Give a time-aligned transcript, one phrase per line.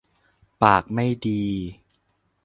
[0.61, 1.41] ปากไม่ดี